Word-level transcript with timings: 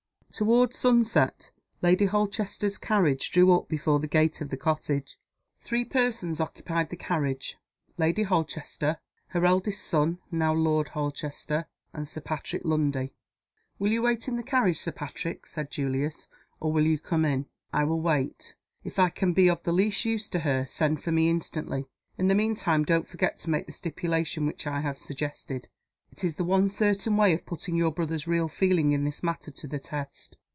TOWARD 0.33 0.73
sunset, 0.73 1.51
Lady 1.81 2.05
Holchester's 2.05 2.77
carriage 2.77 3.31
drew 3.31 3.53
up 3.53 3.67
before 3.67 3.99
the 3.99 4.07
gate 4.07 4.39
of 4.39 4.49
the 4.49 4.55
cottage. 4.55 5.17
Three 5.59 5.83
persons 5.83 6.39
occupied 6.39 6.89
the 6.89 6.95
carriage: 6.95 7.57
Lady 7.97 8.23
Holchester, 8.23 9.01
her 9.27 9.45
eldest 9.45 9.83
son 9.85 10.19
(now 10.31 10.53
Lord 10.53 10.87
Holchester), 10.89 11.65
and 11.93 12.07
Sir 12.07 12.21
Patrick 12.21 12.61
Lundie. 12.63 13.11
"Will 13.77 13.91
you 13.91 14.03
wait 14.03 14.29
in 14.29 14.37
the 14.37 14.41
carriage, 14.41 14.79
Sir 14.79 14.93
Patrick?" 14.93 15.45
said 15.47 15.69
Julius. 15.69 16.29
"Or 16.61 16.71
will 16.71 16.87
you 16.87 16.97
come 16.97 17.25
in?" 17.25 17.47
"I 17.73 17.83
will 17.83 17.99
wait. 17.99 18.55
If 18.85 18.99
I 18.99 19.09
can 19.09 19.33
be 19.33 19.49
of 19.49 19.61
the 19.63 19.73
least 19.73 20.05
use 20.05 20.29
to 20.29 20.39
her,, 20.39 20.65
send 20.65 21.03
for 21.03 21.11
me 21.11 21.29
instantly. 21.29 21.87
In 22.17 22.29
the 22.29 22.35
mean 22.35 22.55
time 22.55 22.85
don't 22.85 23.05
forget 23.05 23.37
to 23.39 23.49
make 23.49 23.65
the 23.67 23.73
stipulation 23.73 24.45
which 24.45 24.65
I 24.65 24.79
have 24.79 24.97
suggested. 24.97 25.67
It 26.13 26.25
is 26.25 26.35
the 26.35 26.43
one 26.43 26.67
certain 26.67 27.15
way 27.15 27.33
of 27.33 27.45
putting 27.45 27.77
your 27.77 27.89
brother's 27.93 28.27
real 28.27 28.49
feeling 28.49 28.91
in 28.91 29.05
this 29.05 29.23
matter 29.23 29.49
to 29.49 29.65
the 29.65 29.79
test." 29.79 30.35